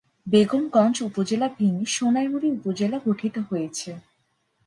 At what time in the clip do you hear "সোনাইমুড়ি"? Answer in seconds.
1.87-2.47